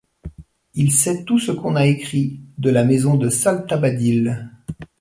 Il 0.73 0.91
sait 0.91 1.25
tout 1.25 1.37
ce 1.37 1.51
qu’on 1.51 1.75
a 1.75 1.85
écrit 1.85 2.39
de 2.57 2.71
la 2.71 2.83
maison 2.83 3.17
de 3.17 3.29
Saltabadil. 3.29 4.49